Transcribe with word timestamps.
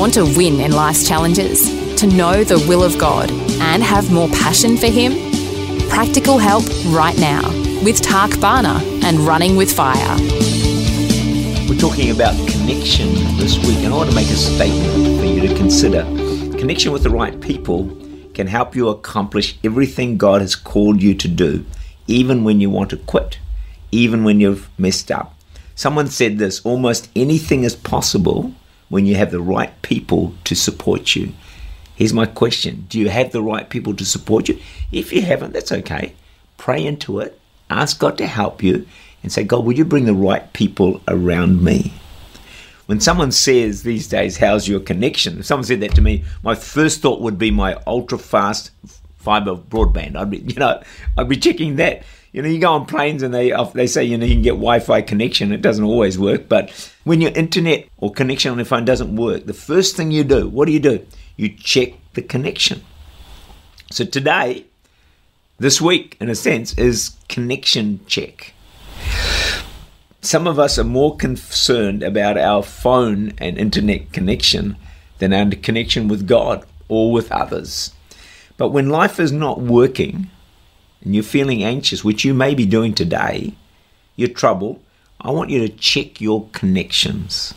Want 0.00 0.14
to 0.14 0.24
win 0.24 0.60
in 0.60 0.72
life's 0.72 1.06
challenges? 1.06 1.68
To 1.96 2.06
know 2.06 2.42
the 2.42 2.58
will 2.66 2.82
of 2.82 2.96
God 2.96 3.30
and 3.60 3.82
have 3.82 4.10
more 4.10 4.30
passion 4.30 4.78
for 4.78 4.86
Him? 4.86 5.12
Practical 5.90 6.38
help 6.38 6.64
right 6.86 7.18
now 7.18 7.46
with 7.84 8.00
Tak 8.00 8.30
Bhana 8.40 8.80
and 9.04 9.18
Running 9.18 9.56
with 9.56 9.70
Fire. 9.70 10.16
We're 11.68 11.78
talking 11.78 12.12
about 12.12 12.34
connection 12.48 13.12
this 13.36 13.58
week, 13.58 13.80
and 13.80 13.92
I 13.92 13.96
want 13.98 14.08
to 14.08 14.16
make 14.16 14.28
a 14.28 14.36
statement 14.36 15.20
for 15.20 15.26
you 15.26 15.46
to 15.46 15.54
consider. 15.54 16.04
Connection 16.56 16.92
with 16.92 17.02
the 17.02 17.10
right 17.10 17.38
people 17.38 17.94
can 18.32 18.46
help 18.46 18.74
you 18.74 18.88
accomplish 18.88 19.58
everything 19.62 20.16
God 20.16 20.40
has 20.40 20.56
called 20.56 21.02
you 21.02 21.12
to 21.12 21.28
do, 21.28 21.66
even 22.06 22.42
when 22.42 22.58
you 22.62 22.70
want 22.70 22.88
to 22.88 22.96
quit, 22.96 23.38
even 23.92 24.24
when 24.24 24.40
you've 24.40 24.70
messed 24.78 25.10
up. 25.10 25.34
Someone 25.74 26.06
said 26.06 26.38
this 26.38 26.64
almost 26.64 27.10
anything 27.14 27.64
is 27.64 27.76
possible 27.76 28.54
when 28.90 29.06
you 29.06 29.14
have 29.14 29.30
the 29.30 29.40
right 29.40 29.80
people 29.80 30.34
to 30.44 30.54
support 30.54 31.16
you. 31.16 31.32
Here's 31.96 32.12
my 32.12 32.26
question 32.26 32.84
Do 32.88 32.98
you 32.98 33.08
have 33.08 33.32
the 33.32 33.42
right 33.42 33.68
people 33.70 33.94
to 33.96 34.04
support 34.04 34.48
you? 34.48 34.58
If 34.92 35.12
you 35.12 35.22
haven't, 35.22 35.54
that's 35.54 35.72
okay. 35.72 36.14
Pray 36.58 36.84
into 36.84 37.20
it, 37.20 37.40
ask 37.70 37.98
God 37.98 38.18
to 38.18 38.26
help 38.26 38.62
you, 38.62 38.86
and 39.22 39.32
say, 39.32 39.44
God, 39.44 39.64
will 39.64 39.72
you 39.72 39.84
bring 39.86 40.04
the 40.04 40.14
right 40.14 40.52
people 40.52 41.00
around 41.08 41.64
me? 41.64 41.94
When 42.86 43.00
someone 43.00 43.32
says 43.32 43.82
these 43.82 44.08
days, 44.08 44.38
How's 44.38 44.68
your 44.68 44.80
connection? 44.80 45.38
If 45.38 45.46
someone 45.46 45.64
said 45.64 45.80
that 45.80 45.94
to 45.94 46.02
me, 46.02 46.24
my 46.42 46.54
first 46.54 47.00
thought 47.00 47.20
would 47.20 47.38
be 47.38 47.50
my 47.50 47.80
ultra 47.86 48.18
fast 48.18 48.72
fiber 49.20 49.54
broadband. 49.54 50.16
I'd 50.16 50.30
be, 50.30 50.38
you 50.46 50.54
know, 50.56 50.82
I'd 51.16 51.28
be 51.28 51.36
checking 51.36 51.76
that 51.76 52.02
you 52.32 52.42
know, 52.42 52.48
you 52.48 52.60
go 52.60 52.72
on 52.72 52.86
planes 52.86 53.22
and 53.22 53.34
they 53.34 53.52
uh, 53.52 53.64
they 53.64 53.86
say 53.86 54.04
you 54.04 54.16
know 54.16 54.24
you 54.24 54.34
can 54.34 54.42
get 54.42 54.50
Wi-Fi 54.50 55.02
connection. 55.02 55.52
It 55.52 55.62
doesn't 55.62 55.84
always 55.84 56.18
work, 56.18 56.48
but 56.48 56.70
when 57.04 57.20
your 57.20 57.32
internet 57.32 57.88
or 57.96 58.12
connection 58.12 58.52
on 58.52 58.58
your 58.58 58.66
phone 58.66 58.84
doesn't 58.84 59.16
work, 59.16 59.46
the 59.46 59.54
first 59.54 59.96
thing 59.96 60.12
you 60.12 60.22
do, 60.22 60.48
what 60.48 60.66
do 60.66 60.72
you 60.72 60.80
do? 60.80 61.04
You 61.36 61.48
check 61.48 61.94
the 62.14 62.22
connection. 62.22 62.82
So 63.90 64.04
today, 64.04 64.66
this 65.58 65.80
week, 65.80 66.16
in 66.20 66.30
a 66.30 66.36
sense, 66.36 66.72
is 66.74 67.16
connection 67.28 68.00
check. 68.06 68.54
Some 70.22 70.46
of 70.46 70.58
us 70.58 70.78
are 70.78 70.84
more 70.84 71.16
concerned 71.16 72.04
about 72.04 72.38
our 72.38 72.62
phone 72.62 73.32
and 73.38 73.58
internet 73.58 74.12
connection 74.12 74.76
than 75.18 75.32
our 75.32 75.50
connection 75.50 76.06
with 76.06 76.28
God 76.28 76.64
or 76.88 77.10
with 77.10 77.32
others. 77.32 77.92
But 78.60 78.72
when 78.72 78.90
life 78.90 79.18
is 79.18 79.32
not 79.32 79.62
working, 79.62 80.30
and 81.00 81.14
you're 81.14 81.24
feeling 81.24 81.64
anxious, 81.64 82.04
which 82.04 82.26
you 82.26 82.34
may 82.34 82.54
be 82.54 82.66
doing 82.66 82.92
today, 82.92 83.54
you're 84.16 84.28
troubled, 84.28 84.82
I 85.18 85.30
want 85.30 85.48
you 85.48 85.66
to 85.66 85.74
check 85.74 86.20
your 86.20 86.46
connections. 86.52 87.54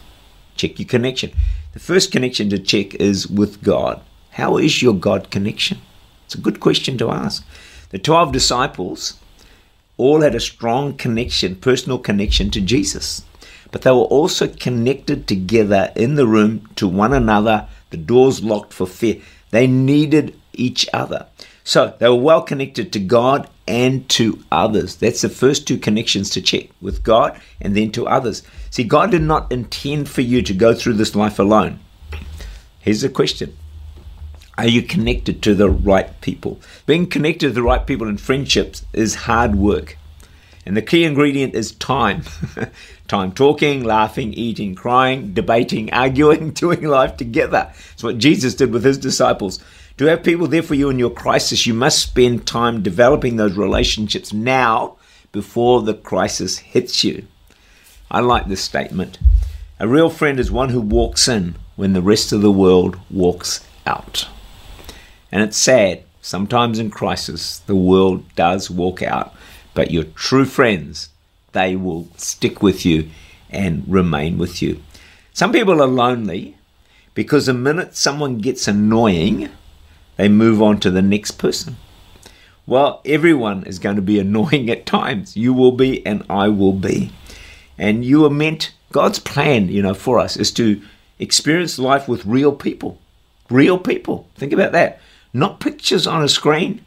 Check 0.56 0.80
your 0.80 0.88
connection. 0.88 1.32
The 1.74 1.82
first 1.82 2.14
connection 2.14 2.50
to 2.52 2.58
check 2.58 2.96
is 2.96 3.28
with 3.28 3.62
God. 3.62 4.00
How 4.32 4.56
is 4.56 4.82
your 4.82 4.94
God 4.94 5.30
connection? 5.30 5.80
It's 6.24 6.36
a 6.36 6.42
good 6.42 6.62
question 6.62 6.98
to 7.00 7.12
ask. 7.12 7.46
The 7.90 8.00
12 8.00 8.32
disciples 8.32 9.20
all 9.98 10.22
had 10.22 10.36
a 10.36 10.40
strong 10.40 10.96
connection, 10.96 11.58
personal 11.58 12.00
connection 12.00 12.50
to 12.52 12.62
Jesus, 12.62 13.26
but 13.74 13.82
they 13.82 13.92
were 13.92 14.04
also 14.04 14.48
connected 14.48 15.28
together 15.28 15.92
in 15.98 16.16
the 16.16 16.28
room 16.28 16.70
to 16.78 16.88
one 16.88 17.12
another, 17.12 17.68
the 17.90 17.98
doors 17.98 18.42
locked 18.42 18.72
for 18.72 18.88
fear. 18.88 19.18
They 19.52 19.68
needed 19.68 20.40
each 20.54 20.88
other. 20.94 21.28
So 21.64 21.96
they 21.98 22.10
were 22.10 22.16
well 22.16 22.42
connected 22.42 22.92
to 22.94 23.00
God 23.00 23.50
and 23.68 24.08
to 24.10 24.44
others. 24.52 24.98
That's 24.98 25.22
the 25.22 25.30
first 25.30 25.68
two 25.68 25.78
connections 25.78 26.30
to 26.32 26.42
check 26.42 26.68
with 26.82 27.04
God 27.04 27.40
and 27.62 27.76
then 27.76 27.92
to 27.94 28.08
others. 28.08 28.44
See, 28.70 28.84
God 28.84 29.12
did 29.12 29.22
not 29.22 29.52
intend 29.52 30.10
for 30.10 30.22
you 30.22 30.42
to 30.42 30.54
go 30.54 30.74
through 30.74 30.94
this 30.94 31.16
life 31.16 31.40
alone. 31.40 31.80
Here's 32.80 33.02
the 33.02 33.10
question 33.10 33.56
Are 34.58 34.68
you 34.68 34.82
connected 34.82 35.42
to 35.44 35.56
the 35.56 35.70
right 35.70 36.20
people? 36.22 36.60
Being 36.86 37.08
connected 37.08 37.48
to 37.48 37.54
the 37.54 37.64
right 37.64 37.86
people 37.86 38.08
in 38.08 38.18
friendships 38.18 38.86
is 38.92 39.16
hard 39.16 39.56
work. 39.56 39.98
And 40.66 40.78
the 40.78 40.82
key 40.82 41.04
ingredient 41.04 41.56
is 41.56 41.74
time. 41.74 42.24
time 43.08 43.32
talking, 43.34 43.84
laughing, 43.84 44.34
eating, 44.34 44.76
crying, 44.76 45.34
debating, 45.34 45.92
arguing, 45.94 46.52
doing 46.64 46.84
life 46.84 47.18
together. 47.18 47.72
It's 47.94 48.04
what 48.04 48.18
Jesus 48.18 48.56
did 48.56 48.72
with 48.72 48.84
his 48.84 48.98
disciples. 48.98 49.64
To 50.04 50.10
have 50.10 50.22
people 50.22 50.48
there 50.48 50.62
for 50.62 50.76
you 50.76 50.90
in 50.90 51.00
your 51.00 51.10
crisis, 51.10 51.66
you 51.66 51.74
must 51.74 51.98
spend 51.98 52.46
time 52.46 52.84
developing 52.84 53.38
those 53.38 53.56
relationships 53.56 54.34
now 54.34 54.98
before 55.32 55.82
the 55.82 55.94
crisis 55.94 56.58
hits 56.58 57.06
you. 57.06 57.26
I 58.12 58.20
like 58.20 58.50
this 58.50 58.62
statement. 58.62 59.18
A 59.80 59.88
real 59.88 60.10
friend 60.10 60.42
is 60.42 60.52
one 60.52 60.68
who 60.68 60.82
walks 60.82 61.30
in 61.30 61.56
when 61.78 61.94
the 61.94 62.02
rest 62.02 62.34
of 62.34 62.42
the 62.42 62.52
world 62.52 63.00
walks 63.10 63.66
out. 63.86 64.28
And 65.32 65.42
it's 65.42 65.56
sad, 65.56 66.04
sometimes 66.22 66.80
in 66.80 66.92
crisis, 66.92 67.60
the 67.60 67.74
world 67.74 68.26
does 68.36 68.70
walk 68.70 69.02
out, 69.02 69.34
but 69.74 69.92
your 69.92 70.04
true 70.04 70.44
friends, 70.44 71.08
they 71.54 71.78
will 71.78 72.10
stick 72.18 72.62
with 72.62 72.86
you 72.86 73.10
and 73.50 73.86
remain 73.88 74.38
with 74.38 74.62
you. 74.62 74.84
Some 75.32 75.54
people 75.54 75.82
are 75.82 75.88
lonely 75.88 76.58
because 77.14 77.46
the 77.46 77.54
minute 77.54 77.96
someone 77.96 78.40
gets 78.40 78.68
annoying, 78.68 79.50
they 80.16 80.30
move 80.30 80.62
on 80.62 80.80
to 80.82 80.92
the 80.92 81.02
next 81.02 81.32
person. 81.32 81.78
Well, 82.66 83.02
everyone 83.06 83.64
is 83.64 83.80
going 83.80 83.96
to 83.98 84.02
be 84.02 84.20
annoying 84.20 84.70
at 84.70 84.86
times. 84.86 85.36
You 85.36 85.54
will 85.54 85.72
be, 85.72 86.06
and 86.06 86.24
I 86.30 86.50
will 86.50 86.74
be. 86.74 87.12
And 87.78 88.06
you 88.06 88.26
are 88.26 88.30
meant, 88.30 88.74
God's 88.92 89.20
plan, 89.20 89.70
you 89.70 89.82
know, 89.82 89.94
for 89.94 90.20
us 90.20 90.38
is 90.38 90.52
to 90.52 90.82
experience 91.20 91.80
life 91.80 92.08
with 92.08 92.26
real 92.26 92.54
people. 92.54 93.00
Real 93.50 93.78
people. 93.78 94.28
Think 94.36 94.54
about 94.54 94.72
that. 94.72 95.00
Not 95.34 95.60
pictures 95.60 96.06
on 96.06 96.24
a 96.24 96.30
screen 96.30 96.86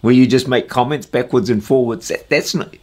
where 0.00 0.14
you 0.14 0.26
just 0.26 0.46
make 0.46 0.68
comments 0.68 1.06
backwards 1.06 1.50
and 1.50 1.64
forwards. 1.64 2.08
That, 2.08 2.28
that's 2.28 2.54
not. 2.54 2.74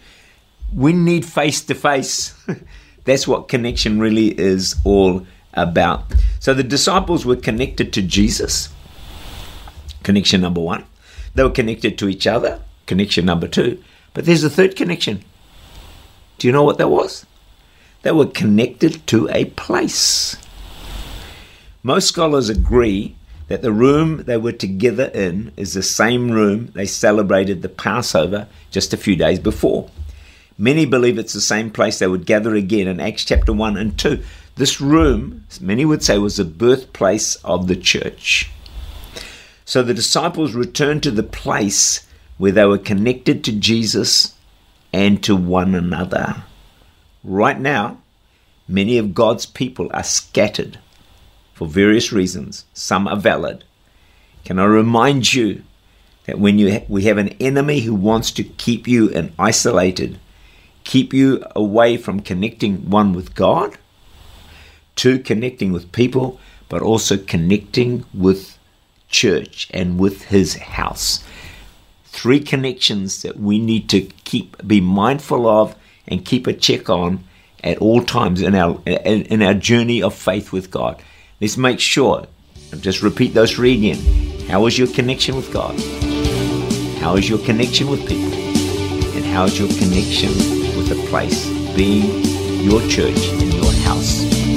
We 0.73 0.93
need 0.93 1.25
face 1.25 1.61
to 1.65 1.75
face. 1.75 2.33
That's 3.05 3.27
what 3.27 3.49
connection 3.49 3.99
really 3.99 4.37
is 4.37 4.75
all 4.83 5.25
about. 5.55 6.13
So 6.39 6.53
the 6.53 6.63
disciples 6.63 7.25
were 7.25 7.35
connected 7.35 7.93
to 7.93 8.01
Jesus, 8.01 8.69
connection 10.03 10.41
number 10.41 10.61
one. 10.61 10.85
They 11.33 11.43
were 11.43 11.49
connected 11.49 11.97
to 11.97 12.09
each 12.09 12.27
other, 12.27 12.61
connection 12.85 13.25
number 13.25 13.47
two. 13.47 13.83
But 14.13 14.25
there's 14.25 14.43
a 14.43 14.49
third 14.49 14.75
connection. 14.75 15.23
Do 16.37 16.47
you 16.47 16.53
know 16.53 16.63
what 16.63 16.77
that 16.77 16.89
was? 16.89 17.25
They 18.03 18.11
were 18.11 18.27
connected 18.27 19.05
to 19.07 19.27
a 19.29 19.45
place. 19.45 20.37
Most 21.83 22.07
scholars 22.07 22.49
agree 22.49 23.15
that 23.47 23.61
the 23.61 23.71
room 23.71 24.23
they 24.23 24.37
were 24.37 24.51
together 24.51 25.05
in 25.05 25.51
is 25.55 25.73
the 25.73 25.83
same 25.83 26.31
room 26.31 26.71
they 26.73 26.85
celebrated 26.85 27.61
the 27.61 27.69
Passover 27.69 28.47
just 28.71 28.93
a 28.93 28.97
few 28.97 29.15
days 29.15 29.39
before. 29.39 29.89
Many 30.57 30.85
believe 30.85 31.19
it's 31.19 31.33
the 31.33 31.41
same 31.41 31.69
place 31.69 31.99
they 31.99 32.07
would 32.07 32.25
gather 32.25 32.55
again 32.55 32.87
in 32.87 32.99
Acts 32.99 33.25
chapter 33.25 33.53
1 33.53 33.77
and 33.77 33.97
2. 33.99 34.23
This 34.55 34.79
room, 34.79 35.45
many 35.59 35.83
would 35.83 36.01
say, 36.03 36.17
was 36.17 36.37
the 36.37 36.45
birthplace 36.45 37.35
of 37.43 37.67
the 37.67 37.75
church. 37.75 38.49
So 39.65 39.83
the 39.83 39.93
disciples 39.93 40.53
returned 40.53 41.03
to 41.03 41.11
the 41.11 41.23
place 41.23 42.07
where 42.37 42.53
they 42.53 42.65
were 42.65 42.77
connected 42.77 43.43
to 43.43 43.51
Jesus 43.51 44.33
and 44.93 45.21
to 45.23 45.35
one 45.35 45.75
another. 45.75 46.43
Right 47.23 47.59
now, 47.59 47.97
many 48.67 48.97
of 48.97 49.13
God's 49.13 49.45
people 49.45 49.89
are 49.93 50.03
scattered 50.03 50.79
for 51.53 51.67
various 51.67 52.13
reasons. 52.13 52.65
Some 52.73 53.07
are 53.07 53.17
valid. 53.17 53.65
Can 54.45 54.59
I 54.59 54.65
remind 54.65 55.33
you 55.33 55.63
that 56.27 56.39
when 56.39 56.59
you 56.59 56.71
ha- 56.71 56.85
we 56.87 57.03
have 57.03 57.17
an 57.17 57.29
enemy 57.39 57.81
who 57.81 57.95
wants 57.95 58.31
to 58.31 58.43
keep 58.43 58.87
you 58.87 59.09
and 59.11 59.33
isolated, 59.37 60.19
keep 60.83 61.13
you 61.13 61.43
away 61.55 61.97
from 61.97 62.19
connecting 62.19 62.89
one 62.89 63.13
with 63.13 63.35
God, 63.35 63.77
two, 64.95 65.19
connecting 65.19 65.71
with 65.71 65.91
people, 65.91 66.39
but 66.69 66.81
also 66.81 67.17
connecting 67.17 68.05
with 68.13 68.57
church 69.09 69.69
and 69.73 69.99
with 69.99 70.23
his 70.25 70.55
house. 70.55 71.23
Three 72.05 72.39
connections 72.39 73.21
that 73.21 73.39
we 73.39 73.59
need 73.59 73.89
to 73.89 74.01
keep, 74.23 74.55
be 74.65 74.81
mindful 74.81 75.47
of, 75.47 75.75
and 76.07 76.25
keep 76.25 76.47
a 76.47 76.53
check 76.53 76.89
on 76.89 77.23
at 77.63 77.79
all 77.79 78.03
times 78.03 78.41
in 78.41 78.55
our 78.55 78.79
in, 78.85 79.41
our 79.41 79.53
journey 79.53 80.01
of 80.01 80.13
faith 80.13 80.51
with 80.51 80.71
God. 80.71 81.01
Let's 81.41 81.57
make 81.57 81.79
sure. 81.79 82.27
Just 82.79 83.01
repeat 83.01 83.33
those 83.33 83.51
three 83.53 83.73
again. 83.77 84.47
How 84.47 84.65
is 84.65 84.77
your 84.77 84.87
connection 84.87 85.35
with 85.35 85.51
God? 85.51 85.79
How 86.99 87.15
is 87.15 87.29
your 87.29 87.39
connection 87.39 87.89
with 87.89 88.01
people? 88.07 88.33
And 89.15 89.25
how 89.25 89.45
is 89.45 89.57
your 89.57 89.69
connection 89.69 90.29
with 90.77 90.89
the 90.89 91.07
place 91.09 91.47
being 91.75 92.23
your 92.63 92.81
church 92.87 93.17
and 93.41 93.53
your 93.53 93.64